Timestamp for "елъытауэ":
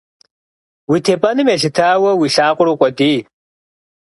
1.53-2.11